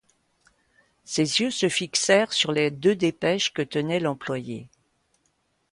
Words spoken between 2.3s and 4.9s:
sur les deux dépêches que tenait l'employé.